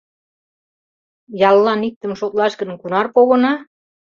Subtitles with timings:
[1.49, 3.53] Яллан иктым шотлаш гын, кунар погына?